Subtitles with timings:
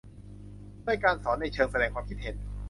[0.85, 2.35] ด้วยการสอนในเชิงแสดงความคิดเห็น